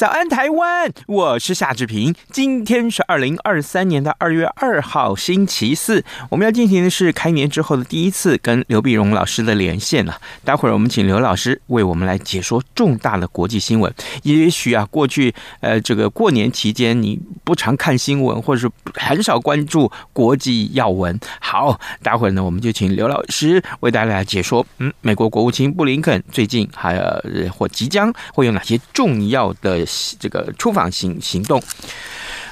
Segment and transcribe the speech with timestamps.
[0.00, 0.90] 早安，台湾！
[1.08, 2.14] 我是夏志平。
[2.32, 6.02] 今天是二零二三年的二月二号，星期四。
[6.30, 10.18] 我们要进行的是开年之后的第一次跟刘碧荣老师的连线了。
[10.42, 13.92] 待会儿我们请刘老师为我们来解说重大的国际新闻。
[14.22, 21.20] 也许啊，过去呃这个过年期间你不常看新闻，或者是很少关注国际要闻。
[21.42, 24.66] 好，待会儿呢，我们就请刘老师为大家来解说。
[24.78, 29.86] 嗯，美国国务卿布林肯最近还有或即将会有哪些重要的？
[30.18, 31.62] 这个出访行行动。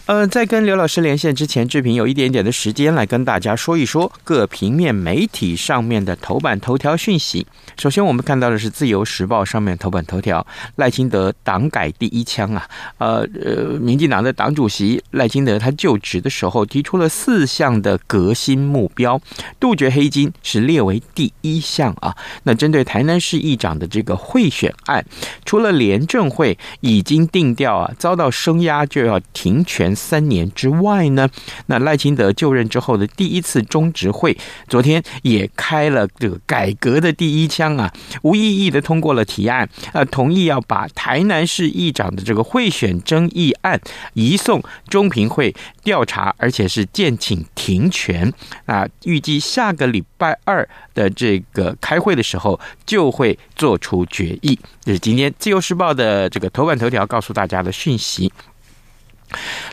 [0.09, 7.47] 呃，在跟刘老师连线之前，志平有一点点的时间来跟大家说一说各平面媒体上面的头版头条讯息。
[7.79, 12.67] 首先，我们看到的是《自由时报》上面头版头条：赖清德党改第一枪啊！
[12.97, 19.21] 呃呃，民进党的党主席赖清德他就职的时候提出了四项的革新目标，
[19.61, 22.17] 杜绝黑金是列为第一项啊。
[22.45, 25.05] 那针对台南市议长的这个贿选案，
[25.45, 29.95] 除了廉政会已经定调啊，遭到声压就要停权。
[29.99, 31.29] 三年之外呢，
[31.67, 34.37] 那赖清德就任之后的第一次中执会，
[34.69, 43.79] 昨天也开了这个改革的第一枪啊，无异议的通过了提案，呃，同意要把台南市议长的这个贿选争议案
[44.15, 48.33] 移送中评会调查，而且是建请停权
[48.65, 54.59] 啊，预计下个礼拜二的这个开会的时候就会做出决议。
[54.85, 58.33] 这是今天自由时报的这个头版头条告诉大家的讯息。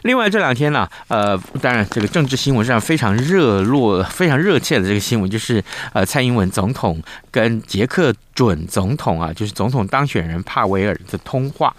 [0.04, 7.02] 另外这两天呢，呃，当然这个政治新闻上非常热络、非常热切的这个新闻，就是呃，蔡英文总统
[7.32, 11.76] 跟捷克准总统啊，就是总统当选人帕维尔的通话。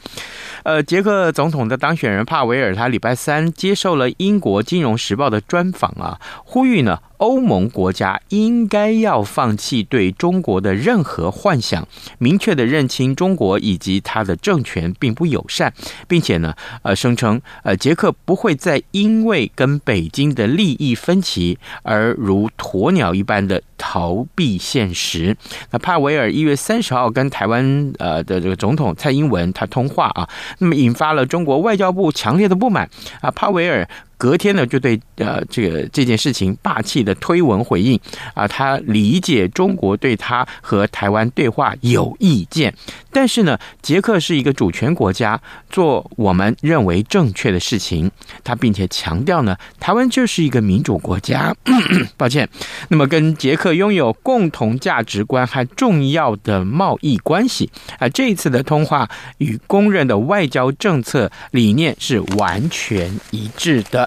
[0.63, 6.99] 呃，捷克总统的当选人帕维尔，他礼拜三接受了英国《金融时报》的专访啊，呼吁呢。
[7.19, 11.87] 欧盟国家应该要放弃对中国的任何幻想，
[12.19, 15.73] 明确的认清中国以及他的政权并不友善，
[16.07, 25.37] 并且呢，呃，声称呃，捷克不会再因为跟北京的利益分歧而如鸵鸟一般的逃避现实。
[25.71, 30.29] 那帕维尔一月三十号跟台湾呃的这个总统蔡英文他通话啊，
[30.59, 32.89] 那么引发了中国外交部强烈的不满
[33.21, 33.89] 啊，帕维尔。
[34.19, 37.99] 隔天呢，就对呃这个这件事情霸气的推文回应
[38.35, 42.75] 啊，他理解中国对他和台湾对话有意见，
[43.13, 48.11] 但是呢，捷克是一个主权国家，做我们认为正确的事情。
[48.43, 51.55] 他并且强调呢，台湾就是一个民主国家。
[52.17, 52.49] 抱歉，
[52.89, 64.06] 那么跟捷克拥有共同价值观和重要的贸易关系啊，这一次的通话与公认的外交政策理念是完全一致的。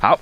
[0.00, 0.18] 好，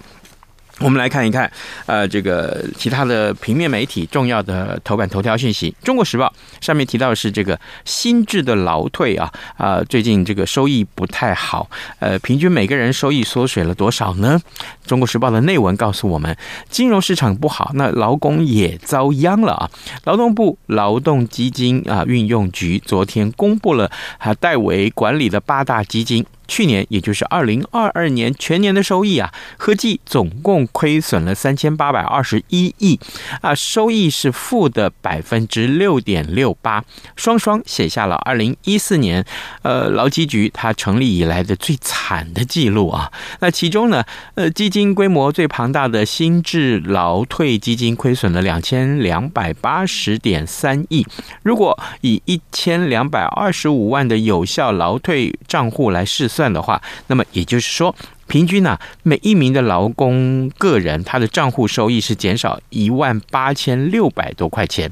[0.78, 1.50] 我们来看一看，
[1.86, 6.32] 呃，这个其他的平面媒体重要的头版头条讯息，《中国时报》
[6.64, 11.68] 上面提到的是这个新制的劳退啊，啊、最近这个收益不太好，
[11.98, 14.40] 呃，平均每个人收益缩水了多少呢？
[14.88, 16.36] 《中国时报》的内文告诉我们，
[16.68, 19.70] 金融市场不好，那劳工也遭殃了啊。
[20.04, 26.24] 劳动部劳动基金啊运用局昨天公布了他代为管理的八大基金。
[26.48, 32.98] 去年，也就是二零二二年全年的收益啊，合计总共亏损了三千八百二十一亿
[33.40, 36.84] 啊，收益是负的百分之六点六八，
[37.16, 39.24] 双双写下了二零一四年
[39.62, 43.10] 呃劳基局它成立以来的最惨的记录啊。
[43.40, 51.06] 那其中呢，呃，基金规模最庞大的新制劳退基金亏损了两千两百八十点三亿，
[51.42, 56.52] 如果以一千两百二十五万的有效劳退账户来试算。
[56.52, 57.94] 的话，那么也就是说，
[58.26, 64.90] 平均呢、每一名的劳工个人他的账户收益是减少一万八千六百多块钱。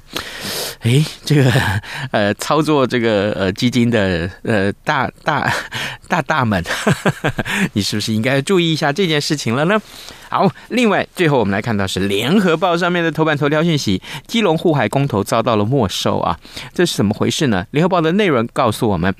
[0.81, 1.53] 哎，这个
[2.11, 5.53] 呃，操作这个呃基金的呃大大
[6.09, 6.65] 大大们，
[7.75, 9.79] 你是不是应该注意一下这件事情了呢？
[10.31, 16.39] 好，另外最后我们来看到是联合报上面的头版头条讯息：基隆护海公投遭到了没收啊，
[16.73, 17.67] 这是怎么回事呢？
[17.73, 19.15] 联合报的内容告诉我们。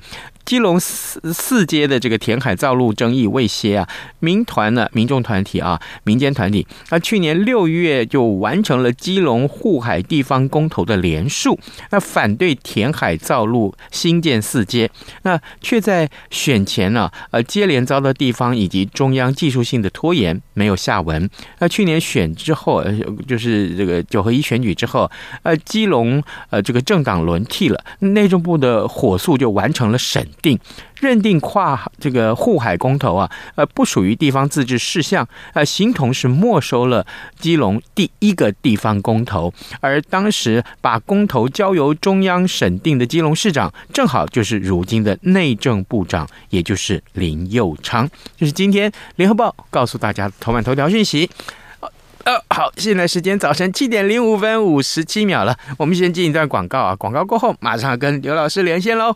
[0.51, 3.87] 基隆四四街的这个填海造陆争议未歇啊，
[4.19, 11.57] 民团呢，民众团体啊，民间团体，那去年六月就完成了基隆护海地方公投的连署，
[11.91, 21.29] 那反对填海造陆新建四街，那却在选前呢，呃，接连遭到地方以及中央技术性的拖延，没有下文。
[21.59, 22.93] 那去年选之后，呃，
[23.25, 25.09] 就是这个九合一选举之后，
[25.43, 30.59] 呃，基隆呃这个政党轮替了，内政部的火速就完成了审定。
[30.99, 37.03] 认定跨这个护海公投啊，呃，不属于地方自治事项，呃，形同是没收了
[37.39, 39.51] 基隆第一个地方公投。
[39.79, 48.07] 而当时把公投交由中央审定的基隆市长，正好就是如今的内政部长，也就是林佑昌。
[48.37, 51.27] 就是今天联合报告诉大家头版头条讯息。
[52.25, 59.15] 呃，好，现在时间早晨七点零五分五十七秒了，我们先进一段广告啊，广告过后马上跟刘老师连线喽。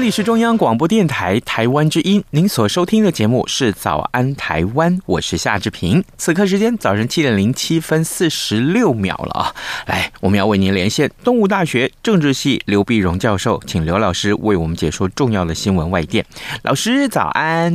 [0.00, 6.02] 这里是中央广播电台台湾之音，您所收听的节目是《早安台湾》，我是夏志平。
[6.16, 9.54] 此刻时间早晨七点零七分四十六秒了啊！
[9.84, 16.24] 来，我们要为您连线东吴大学政治系刘碧荣教授，请刘老师为我们解说重要的新闻外电。
[16.62, 17.74] 老师早安，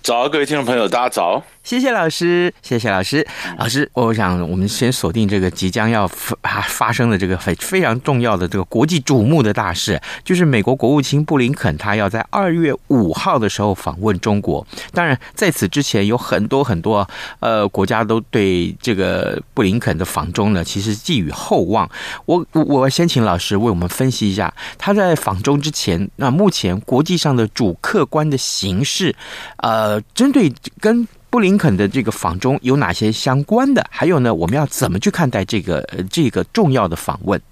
[0.00, 1.42] 早，各位听众朋友，大家早。
[1.64, 3.26] 谢谢老师，谢谢老师。
[3.58, 14.64] 老师，我想我们先锁定这个即将要发发生的这个非非常重要的这个国际瞩目的大事，就是美国国务卿布林肯他要在二月五号的时候访问中国。
[14.92, 17.08] 当然，在此之前有很多很多
[17.40, 21.90] 呃国家都对这个布林肯的访中呢，其实寄予厚望。
[22.26, 29.16] 我我我先请老师为我们分析一下他在访中之前，那目前国际上的主客观的形势，
[29.56, 31.08] 呃，针对跟。
[31.34, 33.84] 布林肯的这个访中有哪些相关的？
[33.90, 37.42] 还有呢，我们要怎么去看待这个呃这个重要的访问？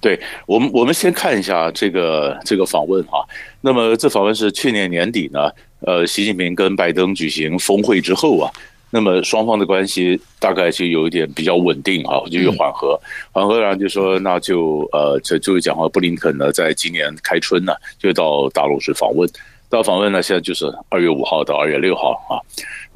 [0.00, 3.22] 对我们，我们先看一下这个这个访问哈。
[3.60, 8.50] 那么这访问是去年年底呢，呃，习近平跟拜登举行峰会之后啊，
[8.88, 12.98] 那么双方的关系大概就有一点比较稳定哈，就有缓和，
[13.32, 19.28] 缓和，然后就说那就呃，这就讲话，布林肯呢，在今年开春呢，就到大陆去访问。
[19.70, 22.38] 到访问呢，现在就是二月五号到二月六号啊。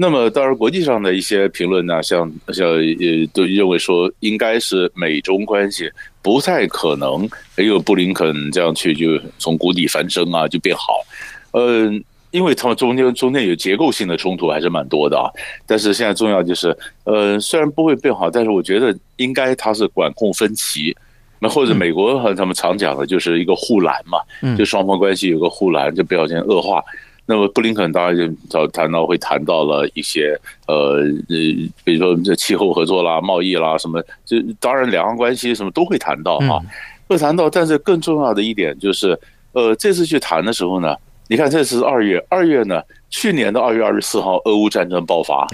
[0.00, 5.90] 那么，当然国际上的一些评论呢，像像呃，都认为说，应该是美中关系
[6.23, 11.05] 不太可能没有布林肯这样去就从谷底翻身啊，就变好。
[11.50, 15.26] 嗯、呃，因为他们中间中间有结构性的冲突还是蛮多的啊。
[15.67, 20.97] 但是现在重要就是，呃，虽然不会变好，但是我觉得应该他是管控分歧。
[21.40, 24.19] 那或者美国和他们常讲的就是一个护栏嘛，
[24.57, 26.85] 就双方关系有个护栏，就不要先恶化。
[27.31, 30.35] 那么布林肯当然就早谈到会谈到了一些
[30.67, 30.97] 呃
[31.29, 31.37] 呃，
[31.85, 36.59] 比如说这气候合作啦、贸易啦什么，这当然两岸关系什么都会谈到哈，
[37.07, 37.51] 会谈到。
[37.51, 39.19] 但是更重要的一点就是，
[39.53, 40.97] 呃，这次去谈的时候呢，
[41.29, 42.81] 你看这次是二月，二月呢，
[43.11, 45.47] 去年的二月二十四号，俄乌战争爆发。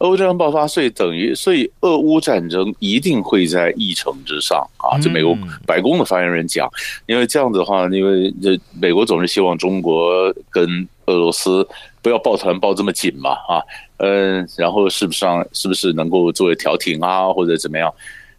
[0.00, 4.98] 俄乌战争爆发，所以等于，所以俄乌战争一定会在议程之上啊！
[5.00, 6.68] 这美国白宫的发言人讲，
[7.06, 11.66] 因为这样子的话，因为这美国总是希望中国跟俄罗斯
[12.02, 13.62] 不要抱团抱这么紧嘛啊，
[13.98, 17.92] 嗯，然后是不是上是不是能够作为调停啊，或者怎么样？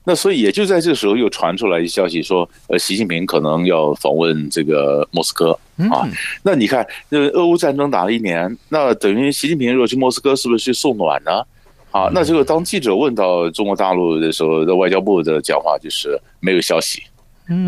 [0.07, 5.51] 那所以也就在这个时候又传出来一消息说，呃，习近平可能要访问这个莫斯科
[5.89, 6.07] 啊。
[6.43, 11.41] 那你看，那俄乌战争打了一年，那等于习近平如果去莫斯科，是不是去送暖呢？
[11.89, 17.01] 啊，那这个当记者问到中国大陆的时候，的外交部的讲话就是没有消息，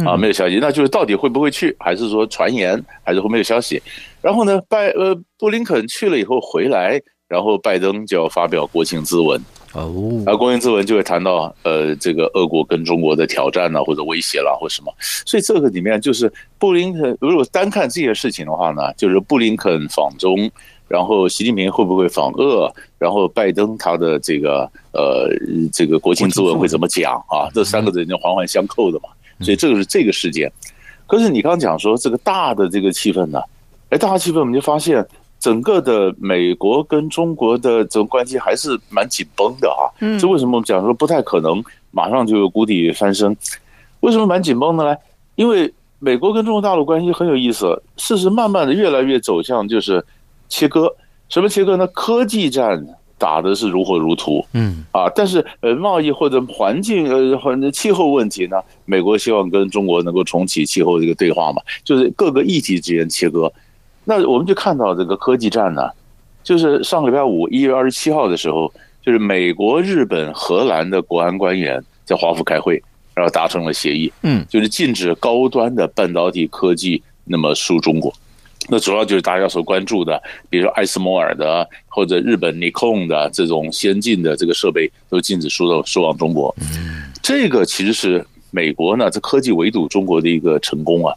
[0.05, 3.81] 啊，没有消息，那就是到底会不会去，还是说传言，还是会没有消息？
[4.22, 9.39] 然后呢，拜呃布林肯去了以后回来，然后拜登就要发表国情咨文。
[9.74, 14.91] 哦，而国情咨文就会谈到呃，这个俄国跟中国的挑战啊，或者威胁啦，或什么。
[15.00, 20.50] 所以这个里面就是布林肯，如果单看这些事情的话呢，就是布林肯访中，
[20.88, 24.62] 然后习近平会不会访俄，然后拜登他的这个
[24.93, 25.29] 呃
[25.72, 27.51] 这个国情咨文会怎么讲啊？
[27.53, 29.10] 这三个人就环环相扣的嘛。
[29.41, 30.51] 所以这个是这个事件。
[31.06, 33.41] 可是你刚刚讲说这个大的这个气氛呢，
[33.89, 35.06] 哎，大的气氛我们就发现。
[35.39, 43.38] 整个的美国跟中国的这种关系还是蛮紧绷的啊，嗯，这为什么我们讲说不太可能马上就有谷底翻身？
[44.00, 44.98] 为什么蛮紧绷的呢？
[45.36, 50.03] 因为美国跟中国大陆关系很有意思，事实慢慢的越来越走向就是
[50.50, 50.91] 切割，
[51.29, 51.86] 什么切割呢？
[51.89, 52.84] 科技战
[53.17, 63.51] 打的是如火如荼，嗯啊，但是呃贸易或者环境呃或者气候问题呢，美国希望跟中国能够重启气候这个对话嘛，就是各个议题之间切割。
[64.05, 65.89] 那我们就看到这个科技战呢，
[66.43, 68.71] 就是上个礼拜五一月二十七号的时候，
[69.01, 72.81] 就是美国、日本、荷兰的国安官员在华府开会，
[73.13, 78.13] 然后达成了协议，嗯，就是禁止高端的半导体科技那么输中国。
[78.67, 86.53] 那主要就是大家所关注的，比如说艾斯摩尔的或者日本尼控的这种先进的这个设备都禁止输到输往中国。
[87.21, 91.13] 这个其实是美国呢在科技围堵中国的一个成功啊，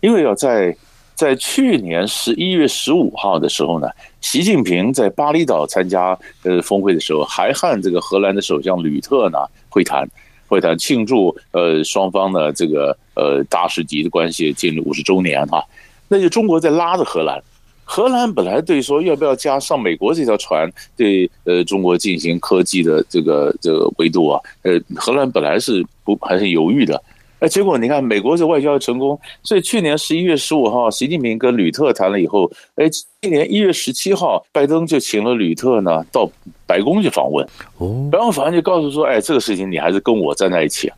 [0.00, 0.76] 因为要在。
[1.16, 3.86] 在去年十一月十五号的时候呢，
[4.22, 9.38] 习近平在巴厘岛参加呃峰会的时候，还和这个荷兰的首相吕特呢
[9.68, 10.08] 会谈，
[10.48, 15.62] 会谈庆祝呃双方的这个呃大使级的关系建立五十周年哈。
[16.10, 17.40] 那就中国在拉着荷兰，
[17.84, 27.00] 荷兰本来对说要不要加上美国这条船对呃中国进行科技的这个这个维度啊，呃荷兰本来是不还是犹豫的。
[27.38, 32.86] 哎，结果你看，美国这外交成功，所以去年十一月十五号，习近平跟吕特谈了以后，哎，
[33.22, 36.30] 今年一月十七号，拜登就请了吕特呢到
[36.66, 37.46] 白宫去访问。
[37.78, 40.92] 哦，然后反而就告诉说，哎，这个事情你还是跟我站在一起。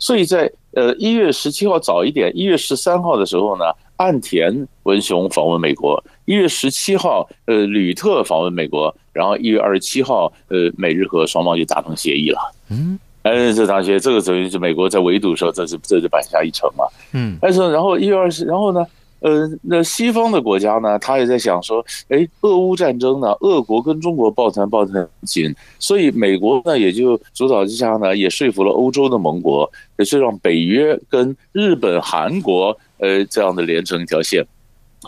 [0.00, 3.64] 所以在呃一月十七号早一点，一月十三号的时候呢，
[3.96, 12.38] 岸田文雄访问美国；一月十七号，呃，吕特访问美国，然后一月二十七号，呃，美日和双方就达成协议了。
[12.70, 12.98] 嗯。
[13.22, 16.84] 哎，这大学这个等于是美国在围堵的时候，这是这是板下一城嘛。
[17.14, 18.86] 嗯，但是然后一月二十，然后呢，
[19.20, 34.46] 呃，那西方的国家呢，他也在想说，哎，俄乌战争呢，俄国跟中国抱团抱得很紧，所以美国呢也就主导之下呢，也说服了欧洲的盟国，也是让北约跟日本、韩国呃这样的连成一条线，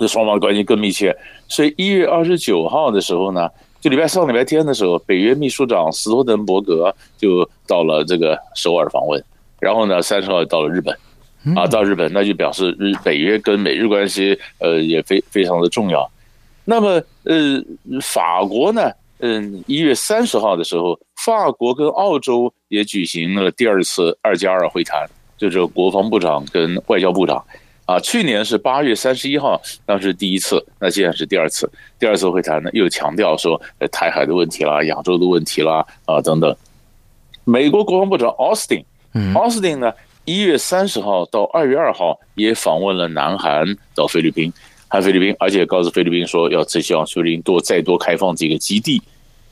[0.01, 1.17] 这双方关系更密切。
[1.49, 3.49] 所以一月二十九号的时候呢。
[3.79, 9.23] 就礼拜上礼拜天的时候，北约秘书长斯托滕伯格就到了这个首尔访问，
[9.61, 10.93] 然后呢，三十号到了日本，
[11.55, 16.11] 啊，到日本那就表示日北约跟美日关系呃也非非常的重要。
[16.65, 17.63] 那么呃，
[18.01, 27.45] 法国呢，嗯，一月三十号的时候，法国跟澳洲也举行了第二次二加二会谈，就是国防部长跟外交部长。
[27.87, 31.71] 啊，去年是八月三十一号，当时第一次，那现在是第二次。
[32.01, 36.55] 第二次会谈呢，又强调说，呃，台海的问题啦，亚洲的问题啦，啊等等。
[37.45, 38.85] 美国国防部长奥斯汀，
[39.35, 39.93] 奥斯汀呢，
[40.25, 43.65] 一月三十号到二月二号也访问了南韩
[43.95, 44.53] 到菲律宾，
[44.89, 49.01] 和菲律宾，而且告诉菲律宾说，要只希望菲律宾多再多开放几个基地，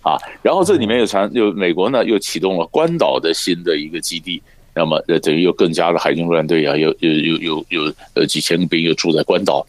[0.02, 4.42] 啊，然后这里面又传，又美国呢又启动了关岛的新的一个基地。
[4.74, 9.64] 那么，呃，等于又更加的海军陆战队啊，又又又又又呃几千个兵又住在关岛。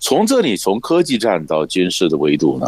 [0.00, 2.66] 从这里，从科技战到军事的维度呢，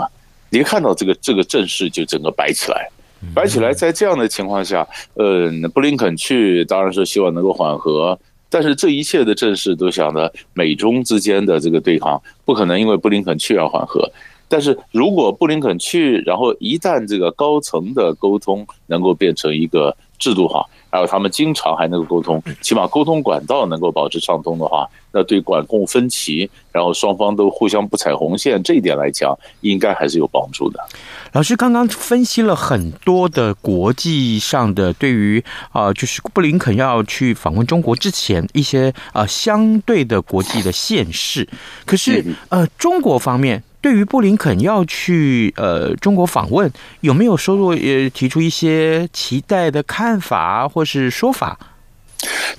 [0.51, 2.89] 你看到这个这个阵势就整个摆起来，
[3.35, 3.73] 摆起来。
[3.73, 8.19] 在这样的情况下，呃，布林肯去当然是希望能够缓和，
[8.49, 14.11] 但是这一切的阵势都想着美中之间的这个对抗不可能因为布林肯去而缓和。
[14.49, 20.65] 但是如果布林肯去，然后一旦这个高层的沟通能够变成一个制度化。
[20.91, 30.81] 还有他们经常还能够沟通，起码沟通管道能够保持畅通的话，那对管控分歧，然后双方都互相不踩红线这一点来讲，应该还是有帮助的。
[31.33, 41.49] 老师刚刚分析了很多的国际上的对于啊、呃，就是布林肯要去访问中国之前一些啊、呃、相对的国际的现势，
[41.87, 43.63] 可是呃中国方面。
[43.81, 46.71] 对于布林肯要去呃中国访问，
[47.01, 51.59] 有没有收入也提出一些期待的看法或是说法？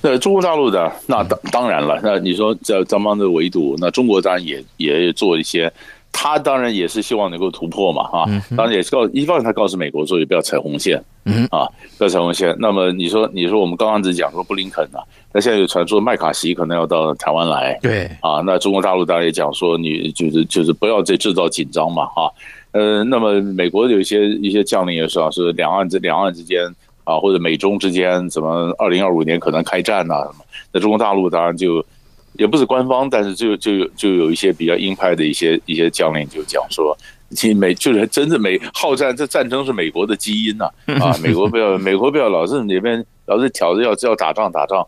[0.00, 5.72] 那中国大陆的那当当然了，那你说在咱们的围堵，那中国当然也也做一些。
[6.12, 8.26] 他当然也是希望能够突破嘛，哈，
[8.56, 11.66] 当然也是告一方面他告诉美国说也不要踩红线，嗯啊，
[11.98, 12.54] 不要踩红线。
[12.60, 14.98] 那么你说你说我们刚刚只讲说布林肯呢，
[15.32, 22.30] 那现在有传说麦卡锡可能要到台湾来，对啊，那中国大陆当然也讲说你就是就是不要再制造紧张嘛，哈，
[22.70, 26.64] 呃，那么美国有一些一些将领也说是两岸之两岸之间
[27.04, 31.84] 啊，或者美中之间怎么二零二五年可能开战呐什么，那中国大陆当然就。
[32.34, 36.96] 也不是官方，但是就就有就有一些比较鹰派的一些一些将领就讲说，
[37.30, 44.86] 其实美就是真的美好战，这战争是美国的基因呐啊， 啊，美国不要美国不要老是那边老是挑着要要打仗打仗。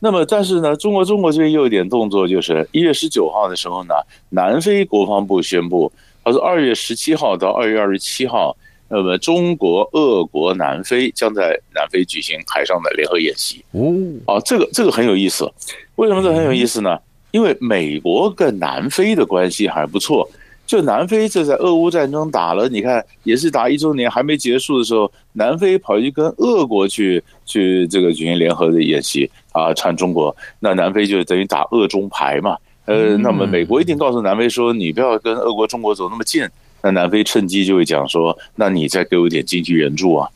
[0.00, 3.94] 那么但是呢，中国中国这边又有一点动作，就是一月十九号的时候呢，
[4.30, 5.90] 南非国防部宣布，
[6.22, 8.56] 他说二月十七号到二月二十七号。
[8.96, 13.64] 那么，中国、俄国、南非将在南非举行海上的联合演习。
[13.72, 13.92] 哦，
[14.24, 15.50] 啊，这个这个很有意思。
[15.96, 16.96] 为什么这很有意思呢？
[17.32, 20.28] 因为美国跟南非的关系还不错。
[20.64, 30.34] 就南非这在俄乌战争打了，你看也是打一周年还没结束的时候，南非跑去跟俄国去去这个举行联合的演习啊，缠中国。
[30.60, 32.56] 那南非就等于打俄中牌嘛。
[32.86, 36.48] 呃，那么美国一定告诉南非说，你不要跟俄国、中国走那么近。
[36.84, 40.28] 那南非趁机就会讲说，那你再给我一点经济援助啊，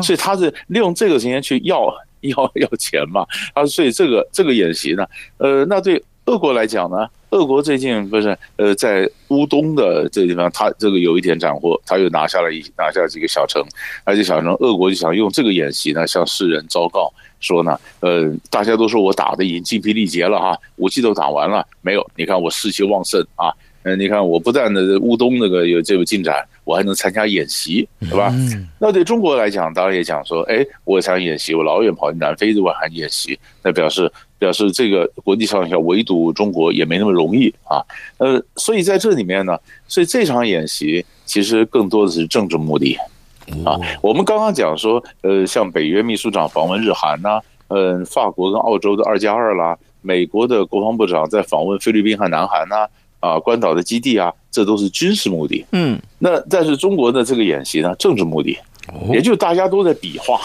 [0.00, 3.26] 所以他是利用这个时间去要要要钱嘛。
[3.52, 5.04] 啊所以这个这个演习呢，
[5.38, 13.60] 呃，那对俄国来讲呢，俄国最近不是呃在乌东的这个地方，他这个有一点斩获，他又拿下了一拿下了几个小城，
[14.04, 23.52] 而且小城俄国就想用这个演习呢向世人昭告说呢，呃，大家都说我打的已经精疲力竭了哈，武器都打完了，没有，你看我士气旺盛啊。
[23.84, 28.34] 嗯，你看，我不但的乌东那个有这个进展，我还能参加演习，对吧？
[28.78, 37.80] 那对中国来讲，当然也讲说，哎，我想演习，我老远跑去南非这块还演习，那表示表示这个国际上要围堵中国也没那么容易啊。
[38.18, 42.98] 呃，所以在这里面呢，所以这场演习其实更多的是政治目的
[43.64, 43.78] 啊。
[44.02, 52.76] 我们刚刚讲说，呃，像北约秘书长访问日韩呐，嗯，法国跟澳洲的二加二啦，美国的国防部长在访问菲律宾和南韩呐。
[52.76, 52.88] 啊，
[53.42, 55.64] 关岛的基地啊，这都是军事目的。
[55.72, 58.58] 嗯，那但是中国的这个演习呢，政治目的，
[59.12, 60.40] 也就大家都在比划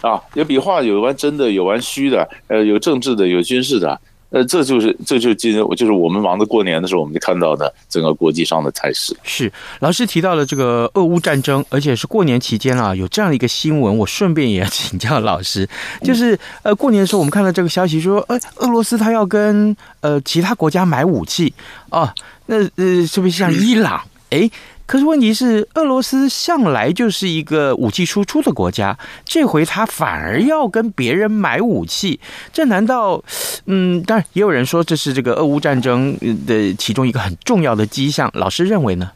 [0.00, 4.00] 啊，有比划，有玩真的，有玩虚的，呃，有政治的，有军事的。
[4.30, 9.16] 呃，这就是，这就是今天就是我们忙着过年的时候，我们就看到的整个国际上的态势。
[9.22, 15.68] 是老师提到了这个俄乌战争，而且是过年期间啊，有这样的一个新闻，我顺便也 请教老师，
[16.02, 21.54] 就是呃，过年的时候我们看到这个消息说，呃，俄罗斯他要跟呃其他国家买武器
[21.88, 22.12] 啊，
[22.46, 24.02] 那呃是不是像伊朗？
[24.30, 24.50] 哎。
[24.88, 32.18] 可是问题是，俄罗斯向来就是一个武器输出的国家，这回他反而要跟别人买武器，
[32.54, 33.22] 这难道？
[33.66, 38.30] 嗯，当然也有人说这是这个俄乌战争的其中一个很重要的迹象。
[38.32, 39.10] 老师认为呢？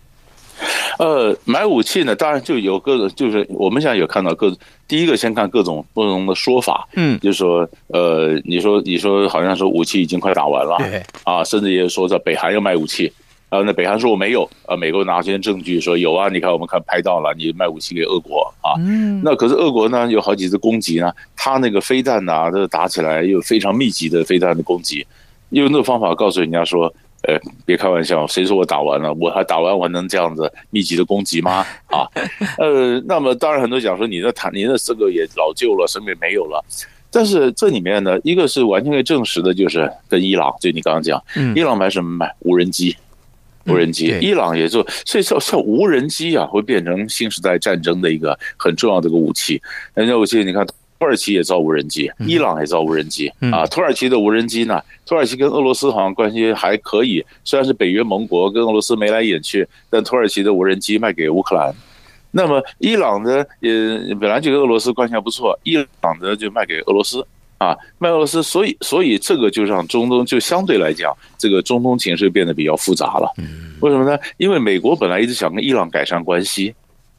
[0.99, 4.55] 呃，买武器呢，当然就有各种，就是我们现在有看到各，
[4.87, 13.11] 第一个先看各种不同的说法，嗯，就是说，呃，你说你说好像说武器已经快打完了，对，啊，甚至也有说在北韩要卖武器。
[13.53, 25.07] 啊，那北韩说我没有，啊，美国拿出些证据说有啊，你看我们看拍到了，你卖武器给俄国啊，嗯，那可是俄国呢有好几次攻击呢，他那个飞弹呐，这打起来又非常密集的飞弹的攻击，
[25.51, 26.87] 用那个方法告诉人家说，
[27.29, 31.67] 呃，别开玩笑，谁说我打完了，我还打完我还能这样子密集的攻击吗？
[31.89, 32.09] 啊，
[32.57, 36.65] 呃，那么当然很多讲说你的坦，你的这个也老旧了，什么也没有了，
[37.11, 41.23] 但是这里面呢，一个是完全可以证实的，就是跟伊朗，就你刚刚讲，
[41.55, 42.97] 伊朗买什么买无人机。
[43.65, 49.61] 无人机，伊朗也就，所以说像无人机啊，会变成新时代战争的一个很重要的一个武器。
[49.95, 53.67] 人家我记得，你看土耳其也造无人机，伊朗也造无人机啊。
[53.67, 61.75] 土耳其的无人机呢，土耳其跟俄罗斯好像关系还可以，虽然是北约盟国，跟俄罗斯眉来眼去，但土耳其的无人机卖给乌克兰。
[62.31, 67.25] 那么伊朗的也本来就跟俄罗斯关系还不错，伊朗的就卖给俄罗斯。
[67.63, 73.33] 啊，麦俄罗斯，所以所以这个就让中东就相对来讲，这个中东情势变得比较复杂了。
[73.81, 74.19] 为什么呢？
[74.37, 76.75] 因为美国本来一直想跟伊朗改善关系，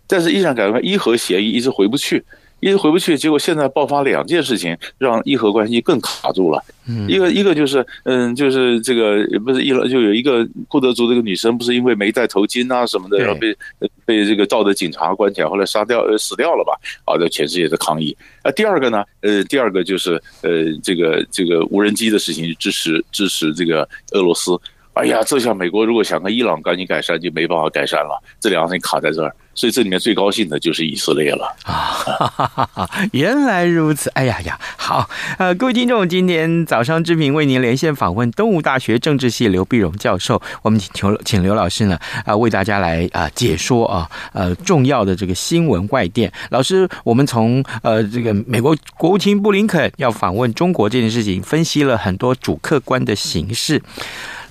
[0.06, 2.22] 但是伊朗改善伊核协议一直回不去。
[2.64, 6.64] 一直回不去，结果现在爆发两件事情，让伊核关系更卡住了。
[7.08, 13.56] 一个一个就是，嗯，就是这个不是伊朗就有一个库德族这个女生，不是因为没戴头巾啊什么的，然后被
[14.06, 16.74] 被这个道德警察关起来，后来杀掉呃死掉了吧？
[17.06, 18.16] 啊，在全世界的抗议。
[18.44, 24.58] 啊，第二个呢，呃，第二个就是呃，这个这个无人机的事情，支持支持这个俄罗斯。
[24.94, 29.36] 哎呀，这下美国如果想跟伊朗赶紧改善，就没办法改善了，这两个事情卡在这儿。
[29.56, 31.74] 所以这里面最高兴的就是以色列了啊！
[31.74, 46.32] 哈哈哈哈原来如此，哎呀呀，好，呃，各位听众，今天早上之平为您连线访问东吴大学政治系刘必荣教授，我们请求请刘老师呢啊、为大家来啊、解说啊呃重要的这个新闻外电。
[46.50, 53.82] 老师，我们从呃这个美国国务卿布林肯要访问中国这件事情，分析了很多主客观的形势。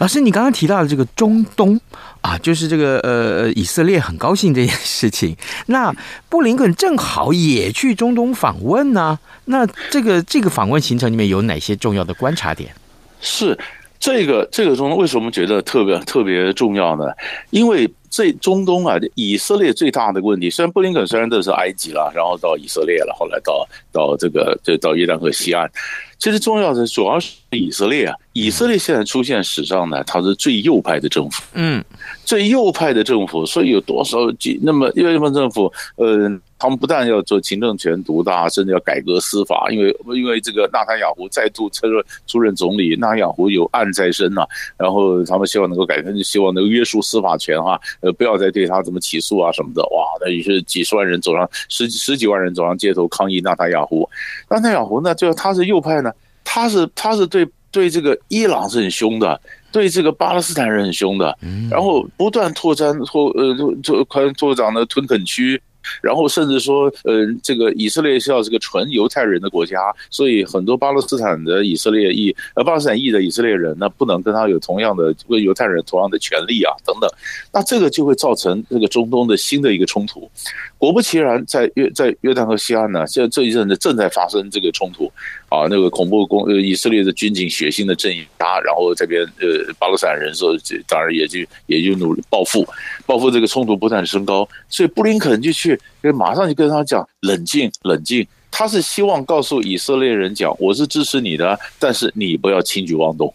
[0.02, 1.80] 老师，你刚刚提到的这个中东
[2.22, 5.36] 啊，就是这个呃，以色列很高兴这件事情。
[5.66, 5.94] 那
[6.28, 12.74] 布林肯正好也去中东访问呢、那这个这个访问行程里面有哪些重要的观察点？
[13.20, 13.56] 是
[14.02, 17.04] 这个这个中东为什么觉得特别特别重要呢？
[17.50, 25.70] 因为这中东啊，以色列最大的问题，虽然布林肯虽然都是埃及了，然后到以色列了，后来到到这个就到约旦河西岸。
[26.18, 31.84] 其实重要的主要是以色列啊，以色列现在出现史上呢，它是最右派的政府，嗯，
[32.24, 36.28] 最右派的政府，所以有多少几那么右派政府，呃。
[36.62, 54.08] 他们不但要做行政权独大，甚至要改革司法，因为因为这个纳塔雅胡再度出任出任总理，纳塔雅胡有案在身呐、啊，然后他们希望能够改革，希望能够约束司法权哈、啊，呃，不要再对他怎么起诉啊什么的，哇，那于是几十万人走上十十几万人走上街头抗议纳塔雅胡，
[54.48, 56.12] 纳塔雅胡呢，就他是右派呢，
[56.44, 59.40] 他是他是对对这个伊朗是很凶的，
[59.72, 61.36] 对这个巴勒斯坦人很凶的，
[61.68, 65.60] 然后不断拓展拓呃拓拓扩拓展的屯垦区。
[66.00, 77.10] 然后甚至说，嗯，这个以色列是要这个纯犹太人的国家，所以很多巴勒斯坦的以色列裔，呃，巴勒斯坦裔的以色列人呢，不能跟他有同样的跟犹太人同样的权利啊，等等。
[77.52, 80.30] 那这个就会造成这个中东的新的一个冲突。
[80.78, 85.10] 果不其然，在约在约旦河西岸呢，现在这一阵子正在发生这个冲突
[85.52, 90.56] 啊，那个恐怖攻呃以色列的军警血腥的镇压，然后这边呃巴勒斯坦人说，
[90.88, 92.66] 当然也就也就努力报复，
[93.04, 95.78] 报复这个冲突不断升高，所以布林肯就去，
[96.14, 103.32] 马上就跟他讲冷静冷静，他是希望告诉以色列人讲，我是支持你的，但是你不要轻举妄动。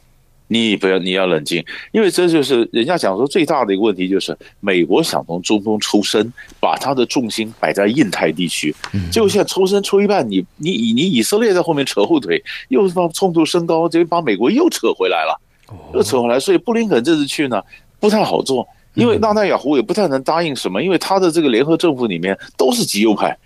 [0.49, 8.73] 你不要，你要冷静，因为这就是人家讲说最大的一个问题，就是美国想从中东抽身，把他的重心摆在印太地区，
[9.11, 15.37] 结果现在抽身抽一半，你你以你以色列在后面扯后腿，又把冲突升高，就把美国又扯回来了，
[15.93, 17.61] 又扯回来，所以布林肯这次去呢
[17.99, 23.37] 不太好做，因为纳纳雅胡也不太能答应什么，因为他的这个联合政府里面都是极右派，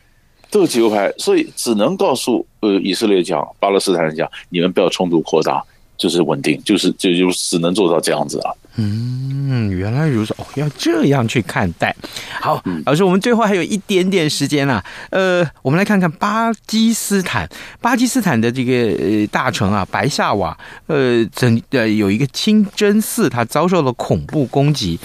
[0.52, 5.64] 都是极右派，所以只能告诉呃以色列讲，巴勒斯坦人讲，你们不要冲突扩大。
[6.02, 8.50] 就是稳定，就是就就只能做到这样子啊。
[8.78, 11.96] 嗯，原来如此，哦，要这样去看待。
[12.40, 14.84] 好，老师，我们最后还有一点点时间啊。
[15.12, 17.48] 呃，我们来看看巴基斯坦，
[17.80, 25.00] 巴基斯坦的这个呃大城啊，白夏瓦，呃，整呃有一个清真寺，它遭受了恐怖攻击。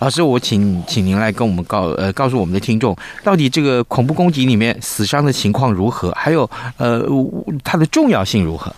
[0.00, 7.06] 老师，我请请您来跟我们告呃告诉我们的听众，到底这个恐怖攻击里面死伤的情况如何，还有呃
[7.62, 8.74] 它的重要性如何？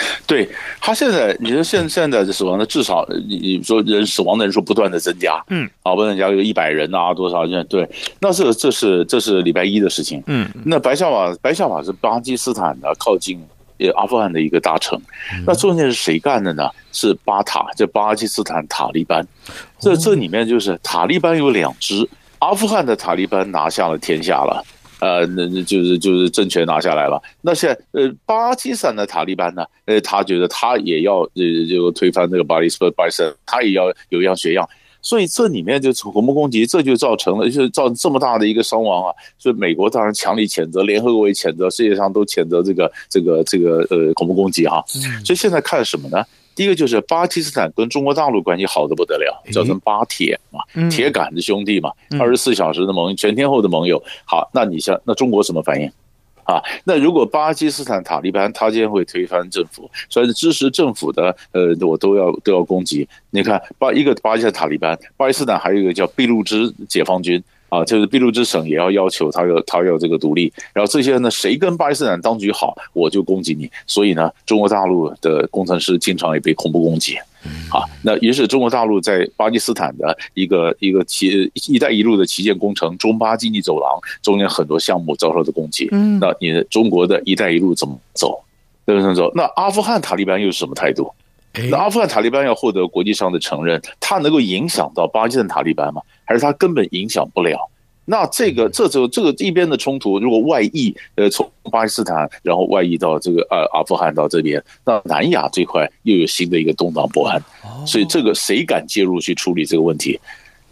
[0.26, 0.48] 对
[0.80, 7.66] 他现在，你说现现在的死亡的至少，你说人死亡的人数不断的增加，嗯，啊，不断增加有一百人啊，多少人？
[7.66, 7.88] 对，
[8.20, 13.40] 那这这是这是礼拜一的事情，嗯，那白夏瓦白夏瓦是巴基斯坦的靠近
[13.78, 15.00] 呃阿富汗的一个大城，
[15.46, 16.68] 那中间是谁干的呢？
[16.92, 19.26] 是巴塔，就巴基斯坦塔利班，
[19.78, 22.08] 这这里面就是塔利班有两支，
[22.40, 24.64] 阿富汗的塔利班拿下了天下了。
[25.00, 27.22] 呃，那那就是就是政权拿下来了。
[27.40, 29.64] 那现在呃，巴基斯坦的塔利班呢？
[29.84, 34.68] 呃，他觉得他也要呃，就推翻这个巴利斯巴森，他也要有样学样。
[35.00, 39.14] 所以这里面就恐怖攻击，这就造成了，就是造成这么大的一个伤亡啊。
[39.38, 44.84] 所以美国当然强力谴责，联合国也谴责，世界上都谴责这个这个这个呃恐怖攻击哈。
[45.24, 46.24] 所以现在看什么呢？
[46.58, 50.58] 第一个就是巴基斯坦跟中国大陆关系好的不得了，叫成巴铁嘛，
[50.90, 54.02] 铁杆的兄弟嘛，二十四小时的盟友，全天候的盟友。
[54.24, 55.86] 好，那你像那中国什么反应
[56.42, 56.60] 啊？
[56.82, 63.08] 那如果巴基斯坦塔利班他今天会推翻政府，所以支持政府的，呃，我都要都要攻击。
[63.30, 67.40] 你看巴一个巴基斯坦塔利班，巴基斯坦还有一个叫俾路支解放军。
[67.68, 73.70] 啊，就是俾路支省也要要求他要他要这个独立，然后这些呢，谁跟巴基斯坦当局好，我就攻击你。
[73.86, 77.16] 所以呢，中国大陆的工程师经常也被恐怖攻击。
[77.70, 85.88] 啊，那于是中国大陆在巴基斯坦的一个一个旗“一带一路”的旗舰工程中巴经济走廊中间很多项目遭受的攻击。
[85.92, 88.42] 嗯，那你的中国的一带一路怎么走？
[88.86, 89.30] 怎么走？
[89.34, 91.12] 那阿富汗塔利班又是什么态度？
[91.70, 96.00] 那阿富汗塔利班要获得国际上的承认，它能够影响到巴基斯坦塔利班吗？
[96.24, 97.58] 还是它根本影响不了？
[98.10, 107.38] 那这个这就这个一边的冲突，如果外溢，呃，从巴基斯坦然后外溢到这个呃阿富汗到这边，那南亚这块又有新的一个动荡不安，
[107.86, 110.18] 所以这个谁敢介入去处理这个问题？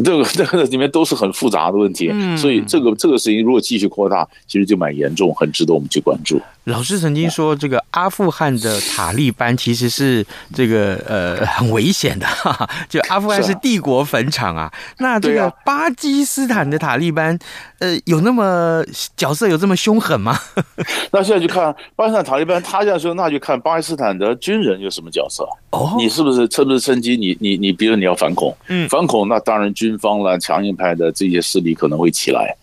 [0.02, 6.40] 这个 这个里面都是很复杂的问题，所以这个这个事情如果继续扩大，其实就蛮严重，很值得我们去关注。
[6.66, 14.72] 老师曾经说，这个阿富汗的塔利班其实是这个呃很危险的，哈哈，就阿富汗是帝国坟场啊。
[14.98, 17.38] 那这个巴基斯坦的塔利班，
[17.78, 18.84] 呃，有那么
[19.16, 20.36] 角色有这么凶狠吗？
[21.12, 25.48] 那现在就看巴基斯坦塔利班，他现在说，那就看巴基斯坦的军人有什么角色。
[25.70, 27.16] 哦，你是不是趁不是趁机？
[27.16, 32.56] 你你你，比如你要反恐，嗯，反恐，那当然军方啦、强硬派的这些势力可能会起来。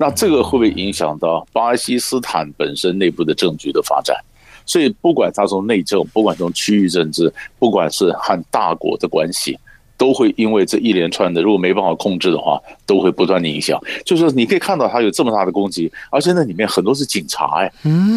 [0.00, 4.16] 那这个会不会影响到巴基斯坦本身内部的政局的发展？
[4.64, 9.58] 所以不管他从内政，不管从区域政治，不管是和大国的关系，
[9.98, 13.78] 都会因为这一连串的，如果没办法控制的话，都会不断的影响。
[14.02, 17.70] 就是，你可以看到他有这么大的攻击，而且那里面很多是警察哎，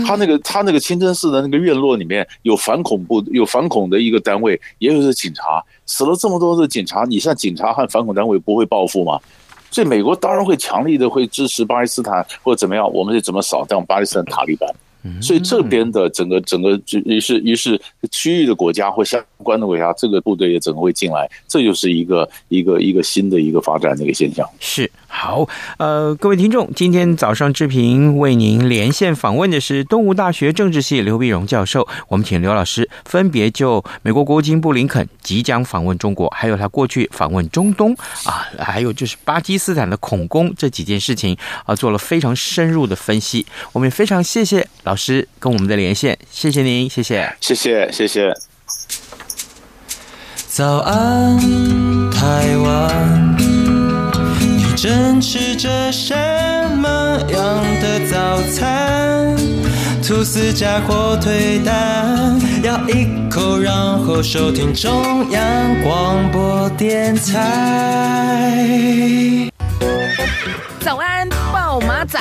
[0.07, 9.19] 他那个他那个清真寺的那个院落里面有反恐部，有反恐的一个单位，也有是警察，死了这么多的警察，你像警察和反恐单位不会报复吗？
[9.73, 14.69] 所以美国当然会强力的会支持巴基斯坦或者怎么样，我们是怎么扫荡巴基斯坦塔利班。
[15.21, 17.79] 所以这边的整个整个于是于是
[18.11, 24.47] 区域的国家或相关的国家，这个部队也整个会进来，这就是一个一个一个新的一个发展的一个现象。
[24.59, 37.93] 是好，呃，各位听众，今天早上志平为您连线访问的是东吴大学政治系刘碧荣教授，我们请刘老师分别就美国国务卿布林肯即将访问中国，还有他过去访问中东
[38.25, 43.45] 啊，还有就是巴基斯坦的恐攻这几件事情啊，做了非常深入的分析。
[43.71, 48.33] 我们也非常谢谢老师跟我们的连线，谢谢您，谢谢，谢谢，谢谢。
[50.47, 51.37] 早安，
[52.11, 53.35] 台湾，
[54.39, 56.13] 你正吃着什
[56.77, 56.87] 么
[57.31, 59.35] 样的早餐？
[60.05, 68.59] 吐司加火腿蛋，咬一口，然后收听中央广播电台。
[70.81, 72.19] 早安，暴马仔。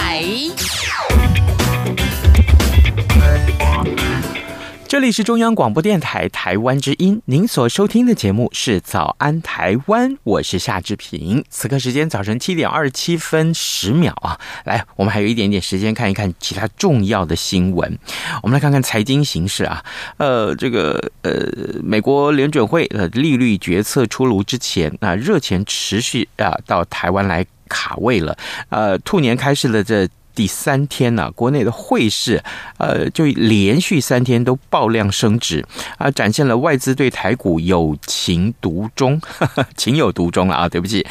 [4.86, 11.42] 这里是中央广播电台台湾之音，您所收听的节目是《早安台湾》，我是夏志平。
[11.48, 17.98] 此刻时间早晨七点二十七分十秒啊，来，我们还有一点点时间看一看其他重要的新闻。
[18.42, 19.82] 我们来看看财经形势啊，
[20.18, 21.48] 呃，这个呃，
[21.82, 28.36] 美国联准会的利率决策出炉之前，那热钱持续啊到台湾来卡位了，
[28.68, 30.06] 呃，兔年开市的这。
[30.34, 32.42] 第三天呢、国内的汇市，
[32.78, 35.64] 呃，就连续三天都爆量升值，
[35.98, 39.20] 啊，展现了外资对台股有情独钟，
[39.76, 40.68] 情有独钟了啊！
[40.68, 41.06] 对不起，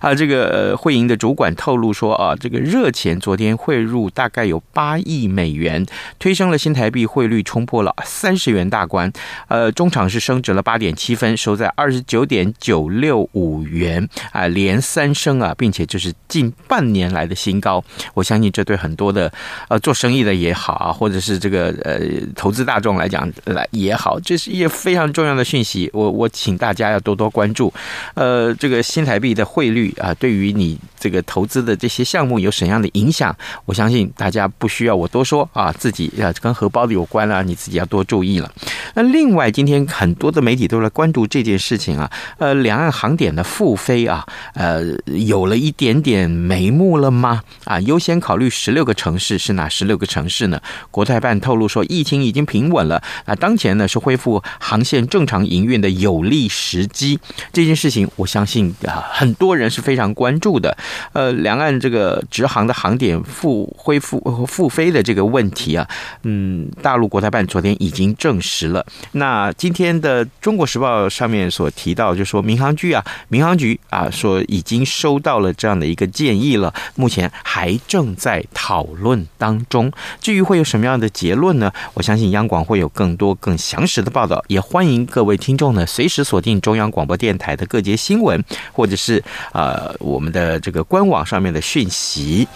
[0.00, 5.84] 啊，这个呃，汇银的主管透露说啊，这个热钱昨天汇入大概有八亿美元，
[6.18, 9.12] 推升了新台币汇率冲破了三十元大关，
[9.48, 18.61] 呃，中场是升值了八点七分，收在二十九点九六五元，啊，连三升啊，并且就是近半年来的新高，我相信这。
[18.64, 19.32] 对很多的
[19.68, 22.00] 呃做生意的也好啊，或者是这个呃
[22.34, 25.90] 投资大众来讲来也好，这是一个非常重要的讯息。
[25.92, 27.72] 我我请大家要多多关注。
[28.14, 33.34] 呃，这个新台币的汇率啊，对于你这个投资的这些项目有什么样的影响？
[33.64, 38.52] 我相信大家不需要我多说啊，自己要跟荷包的有关啊，你自己要多注意了。
[38.94, 47.42] 那另外，今天很多的媒体都来关注这件事情啊，呃，两岸航点的复飞啊，呃，有了一点点眉目了吗？
[47.64, 48.51] 啊，优先考虑。
[48.52, 50.60] 十六个城市是哪十六个城市呢？
[50.90, 57.18] 国台办透露说，疫情已经平稳了，那当前呢是恢复航线正常营运的有利时机。
[57.52, 60.76] 这件事情，我相信啊，很多人是非常关注的。
[61.14, 65.88] 呃，两岸这个直航的航点复恢复复飞的这个问题啊，
[66.24, 68.84] 嗯，大陆国台办昨天已经证实了。
[69.12, 78.41] 那今天的《中国时报》上面所提到，就说民航局啊，民航局啊，说已经收到了这样的一个建议了，目前还正在。
[78.52, 81.72] 讨论当中，至于会有什么样的结论呢？
[81.94, 92.46] 我相信央广会有更多更详实的报道，也欢迎各位听众呢随时锁定中央广播电台的各节新闻，或者是呃我们的这个官网上面的讯息。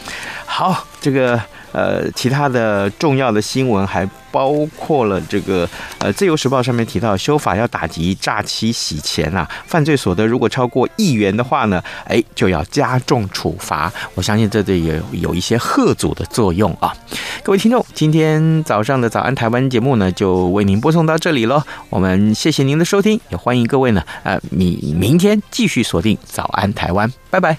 [0.47, 1.41] 好，这个。
[1.77, 13.93] 呃，其他的重要的新闻还包括了这个，呃，《自由时报》上面提到修法要打击诈欺洗钱啊，犯罪所得如果超过亿元的话呢，哎，就要加重处罚。
[14.15, 16.97] 我相信这对也有一些贺阻的作用啊。
[17.43, 21.63] 各位听众，今天早上的早安台湾节目呢，就为您播送到这里喽。
[21.91, 27.59] 我们谢谢您的收听，也欢迎各位呢，呃，你明天继续锁定早安台湾，拜拜。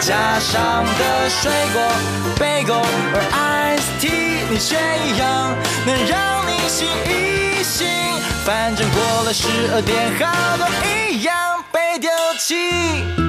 [0.00, 1.82] 加上的水果
[2.36, 7.86] ，Bagel 或 Iced Tea，你却一样能让你醒一醒。
[8.44, 13.25] 反正过了十二点，好多一样被丢弃。